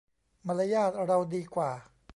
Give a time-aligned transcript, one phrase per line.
[0.47, 1.71] มารยาทเราดีกว่า